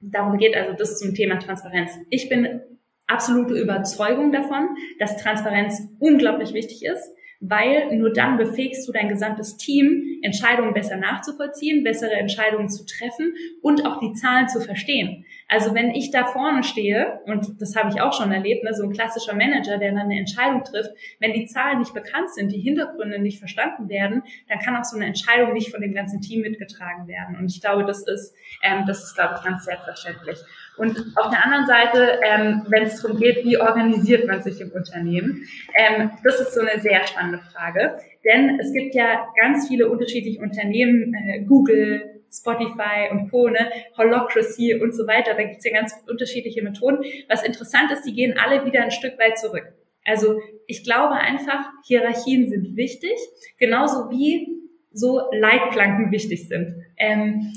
[0.00, 1.92] darum geht, also das zum Thema Transparenz.
[2.10, 2.60] Ich bin
[3.06, 9.56] absolute Überzeugung davon, dass Transparenz unglaublich wichtig ist weil nur dann befähigst du dein gesamtes
[9.56, 15.24] Team, Entscheidungen besser nachzuvollziehen, bessere Entscheidungen zu treffen und auch die Zahlen zu verstehen.
[15.48, 18.82] Also wenn ich da vorne stehe, und das habe ich auch schon erlebt, ne, so
[18.82, 22.60] ein klassischer Manager, der dann eine Entscheidung trifft, wenn die Zahlen nicht bekannt sind, die
[22.60, 26.40] Hintergründe nicht verstanden werden, dann kann auch so eine Entscheidung nicht von dem ganzen Team
[26.40, 27.36] mitgetragen werden.
[27.36, 30.38] Und ich glaube, das ist, ähm, das ist, glaube ich, ganz selbstverständlich.
[30.76, 34.72] Und auf der anderen Seite, ähm, wenn es darum geht, wie organisiert man sich im
[34.72, 37.98] Unternehmen, ähm, das ist so eine sehr spannende Frage.
[38.24, 44.74] Denn es gibt ja ganz viele unterschiedliche Unternehmen, äh, Google, Spotify und Co., ne, Holocracy
[44.74, 45.34] und so weiter.
[45.34, 47.04] Da gibt es ja ganz unterschiedliche Methoden.
[47.28, 49.72] Was interessant ist, die gehen alle wieder ein Stück weit zurück.
[50.04, 53.16] Also ich glaube einfach, Hierarchien sind wichtig,
[53.58, 54.56] genauso wie
[54.92, 56.74] so Leitplanken wichtig sind.
[56.96, 57.52] Ähm,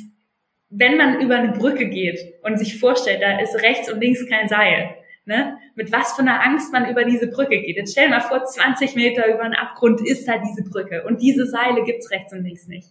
[0.69, 4.47] wenn man über eine Brücke geht und sich vorstellt, da ist rechts und links kein
[4.47, 5.57] Seil, ne?
[5.75, 7.77] mit was für einer Angst man über diese Brücke geht.
[7.77, 11.45] Jetzt stell mal vor, 20 Meter über einen Abgrund ist da diese Brücke und diese
[11.47, 12.89] Seile gibt's rechts und links nicht.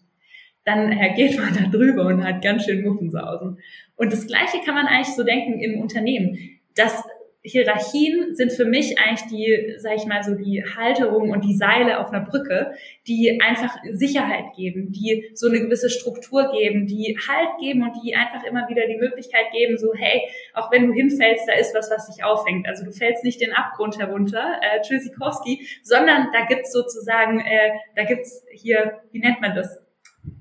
[0.69, 3.59] Dann geht man da drüber und hat ganz schön Muffensausen.
[3.97, 6.39] Und das Gleiche kann man eigentlich so denken im Unternehmen.
[6.75, 7.03] dass
[7.43, 12.01] Hierarchien sind für mich eigentlich die, sag ich mal, so die Halterung und die Seile
[12.01, 12.73] auf einer Brücke,
[13.07, 18.15] die einfach Sicherheit geben, die so eine gewisse Struktur geben, die Halt geben und die
[18.15, 20.21] einfach immer wieder die Möglichkeit geben, so, hey,
[20.53, 22.69] auch wenn du hinfällst, da ist was, was dich auffängt.
[22.69, 28.05] Also du fällst nicht den Abgrund herunter, äh, Tschüssikowski, sondern da gibt's sozusagen, äh, da
[28.05, 29.88] gibt's hier, wie nennt man das?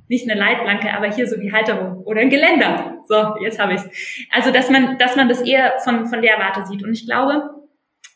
[0.08, 3.04] Nicht eine Leitplanke, aber hier so die Halterung oder ein Geländer.
[3.08, 3.90] So, jetzt habe ich's.
[4.32, 6.84] Also, dass man, dass man das eher von, von der Warte sieht.
[6.84, 7.50] Und ich glaube,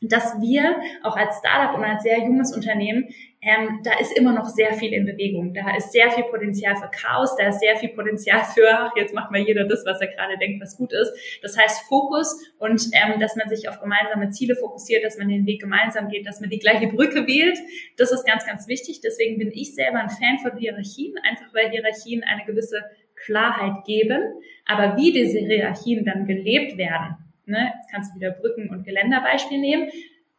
[0.01, 3.09] dass wir auch als Startup und als sehr junges Unternehmen,
[3.43, 5.51] ähm, da ist immer noch sehr viel in Bewegung.
[5.55, 9.15] Da ist sehr viel Potenzial für Chaos, da ist sehr viel Potenzial für, ach, jetzt
[9.15, 11.11] macht mal jeder das, was er gerade denkt, was gut ist.
[11.41, 15.47] Das heißt Fokus und ähm, dass man sich auf gemeinsame Ziele fokussiert, dass man den
[15.47, 17.57] Weg gemeinsam geht, dass man die gleiche Brücke wählt.
[17.97, 19.01] Das ist ganz, ganz wichtig.
[19.01, 22.83] Deswegen bin ich selber ein Fan von Hierarchien, einfach weil Hierarchien eine gewisse
[23.25, 24.21] Klarheit geben.
[24.65, 29.57] Aber wie diese Hierarchien dann gelebt werden, ne, jetzt kannst du wieder Brücken- und Geländerbeispiel
[29.57, 29.89] nehmen,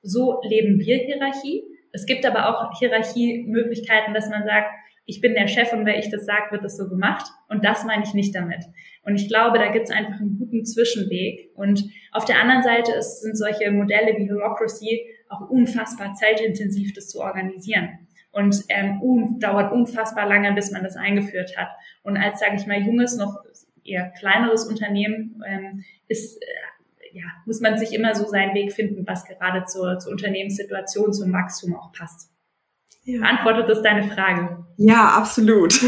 [0.03, 1.65] so leben wir Hierarchie.
[1.93, 4.69] Es gibt aber auch Hierarchiemöglichkeiten, dass man sagt,
[5.05, 7.27] ich bin der Chef und wer ich das sage, wird das so gemacht.
[7.49, 8.65] Und das meine ich nicht damit.
[9.03, 11.51] Und ich glaube, da gibt es einfach einen guten Zwischenweg.
[11.55, 17.09] Und auf der anderen Seite ist, sind solche Modelle wie Holocracy auch unfassbar zeitintensiv, das
[17.09, 18.07] zu organisieren.
[18.31, 21.69] Und ähm, un dauert unfassbar lange, bis man das eingeführt hat.
[22.03, 23.37] Und als, sage ich mal, junges, noch
[23.85, 26.47] eher kleineres Unternehmen ähm, ist, äh,
[27.13, 31.33] ja, muss man sich immer so seinen Weg finden, was gerade zur, zur Unternehmenssituation, zum
[31.33, 32.31] Wachstum auch passt.
[33.05, 33.21] Ja.
[33.21, 34.65] Beantwortet das deine Frage?
[34.77, 35.81] Ja, absolut.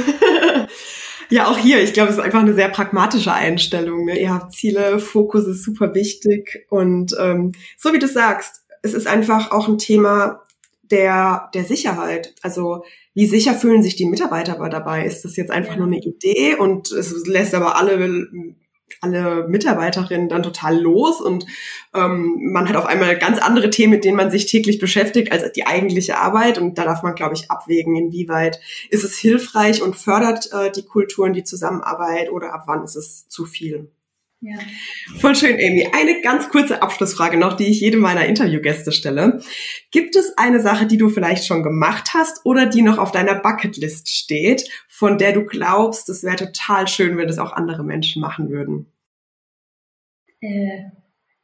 [1.31, 4.05] ja, auch hier, ich glaube, es ist einfach eine sehr pragmatische Einstellung.
[4.05, 4.19] Ne?
[4.19, 9.07] Ihr habt Ziele, Fokus ist super wichtig und ähm, so wie du sagst, es ist
[9.07, 10.43] einfach auch ein Thema
[10.83, 12.35] der, der Sicherheit.
[12.43, 15.07] Also wie sicher fühlen sich die Mitarbeiter aber dabei?
[15.07, 17.99] Ist das jetzt einfach nur eine Idee und es lässt aber alle
[19.01, 21.47] alle Mitarbeiterinnen dann total los und
[21.95, 25.51] ähm, man hat auf einmal ganz andere Themen, mit denen man sich täglich beschäftigt, als
[25.53, 26.59] die eigentliche Arbeit.
[26.59, 30.85] Und da darf man, glaube ich, abwägen, inwieweit ist es hilfreich und fördert äh, die
[30.85, 33.91] Kultur und die Zusammenarbeit oder ab wann ist es zu viel.
[34.47, 34.59] Ja.
[35.21, 35.89] Voll schön, Amy.
[35.95, 39.41] Eine ganz kurze Abschlussfrage noch, die ich jedem meiner Interviewgäste stelle.
[39.91, 43.37] Gibt es eine Sache, die du vielleicht schon gemacht hast oder die noch auf deiner
[43.37, 48.21] Bucketlist steht, von der du glaubst, es wäre total schön, wenn das auch andere Menschen
[48.21, 48.93] machen würden?
[50.43, 50.91] Äh,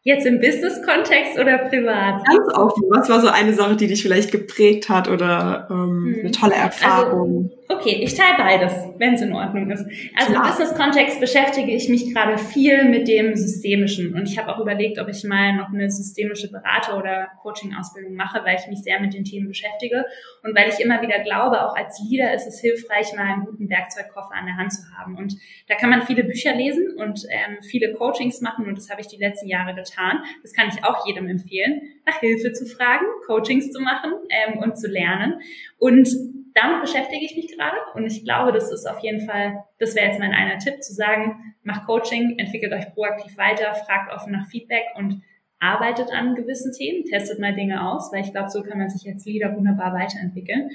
[0.02, 2.24] Jetzt im Business-Kontext oder privat?
[2.24, 2.84] Ganz offen.
[2.90, 6.20] Was war so eine Sache, die dich vielleicht geprägt hat oder ähm, hm.
[6.20, 7.50] eine tolle Erfahrung?
[7.50, 9.86] Also, okay, ich teile beides, wenn es in Ordnung ist.
[10.16, 10.44] Also Klar.
[10.44, 14.98] im Business-Kontext beschäftige ich mich gerade viel mit dem Systemischen und ich habe auch überlegt,
[14.98, 19.14] ob ich mal noch eine systemische Berater- oder Coaching-Ausbildung mache, weil ich mich sehr mit
[19.14, 20.04] den Themen beschäftige
[20.42, 23.70] und weil ich immer wieder glaube, auch als Leader ist es hilfreich, mal einen guten
[23.70, 25.16] Werkzeugkoffer an der Hand zu haben.
[25.16, 25.36] Und
[25.68, 29.06] da kann man viele Bücher lesen und ähm, viele Coachings machen und das habe ich
[29.06, 30.18] die letzten Jahre getan.
[30.42, 34.76] Das kann ich auch jedem empfehlen, nach Hilfe zu fragen, Coachings zu machen ähm, und
[34.76, 35.40] zu lernen.
[35.78, 36.08] Und
[36.54, 40.08] damit beschäftige ich mich gerade und ich glaube, das ist auf jeden Fall, das wäre
[40.08, 44.48] jetzt mein einer Tipp, zu sagen, macht Coaching, entwickelt euch proaktiv weiter, fragt offen nach
[44.48, 45.22] Feedback und
[45.60, 49.10] arbeitet an gewissen Themen, testet mal Dinge aus, weil ich glaube, so kann man sich
[49.10, 50.70] als Leader wunderbar weiterentwickeln.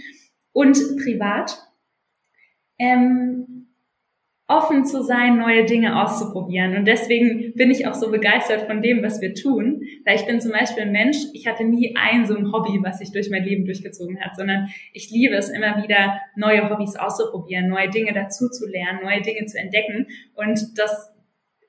[0.54, 1.58] Und privat,
[2.78, 3.55] ähm,
[4.48, 6.78] offen zu sein, neue Dinge auszuprobieren.
[6.78, 10.40] Und deswegen bin ich auch so begeistert von dem, was wir tun, weil ich bin
[10.40, 13.44] zum Beispiel ein Mensch, ich hatte nie ein so ein Hobby, was sich durch mein
[13.44, 18.48] Leben durchgezogen hat, sondern ich liebe es immer wieder, neue Hobbys auszuprobieren, neue Dinge dazu
[18.50, 20.08] zu lernen, neue Dinge zu entdecken.
[20.36, 21.15] Und das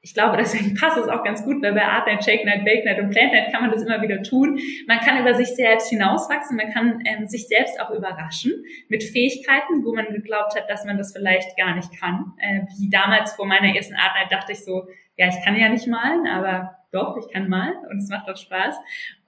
[0.07, 2.84] ich glaube, deswegen passt es auch ganz gut, weil bei Art Night, Shake Night, Bake
[2.84, 4.57] Night und Plant Night kann man das immer wieder tun.
[4.86, 8.52] Man kann über sich selbst hinauswachsen, man kann ähm, sich selbst auch überraschen
[8.88, 12.34] mit Fähigkeiten, wo man geglaubt hat, dass man das vielleicht gar nicht kann.
[12.38, 14.86] Äh, wie damals vor meiner ersten Art Night dachte ich so,
[15.16, 18.36] ja, ich kann ja nicht malen, aber doch, ich kann malen und es macht auch
[18.36, 18.76] Spaß.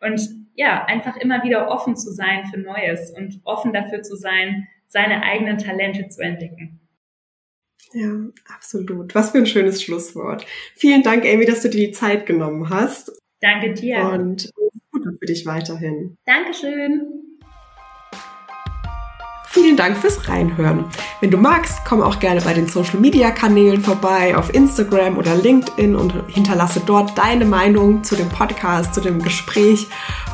[0.00, 0.20] Und
[0.54, 5.24] ja, einfach immer wieder offen zu sein für Neues und offen dafür zu sein, seine
[5.24, 6.78] eigenen Talente zu entdecken.
[7.92, 8.12] Ja,
[8.54, 9.14] absolut.
[9.14, 10.44] Was für ein schönes Schlusswort.
[10.74, 13.12] Vielen Dank, Amy, dass du dir die Zeit genommen hast.
[13.40, 14.00] Danke dir.
[14.00, 14.50] Und
[14.90, 16.16] gut für dich weiterhin.
[16.26, 17.28] Dankeschön.
[19.50, 20.84] Vielen Dank fürs Reinhören.
[21.20, 25.34] Wenn du magst, komm auch gerne bei den Social Media Kanälen vorbei, auf Instagram oder
[25.34, 29.86] LinkedIn und hinterlasse dort deine Meinung zu dem Podcast, zu dem Gespräch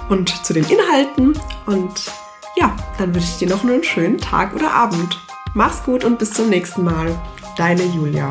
[0.08, 1.38] und zu den Inhalten.
[1.66, 2.10] Und
[2.56, 5.18] ja, dann wünsche ich dir noch einen schönen Tag oder Abend.
[5.54, 7.16] Mach's gut und bis zum nächsten Mal.
[7.56, 8.30] Deine Julia.